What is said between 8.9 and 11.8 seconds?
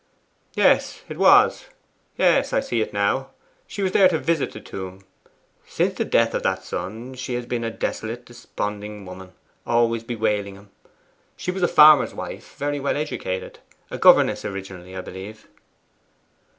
woman, always bewailing him. She was a